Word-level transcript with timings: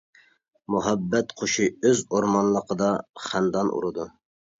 مۇھەببەت 0.75 1.35
قۇشى 1.41 1.67
ئۆز 1.89 2.01
ئورمانلىقىدا 2.15 2.87
خەندان 3.27 3.71
ئۇرىدۇ. 3.75 4.09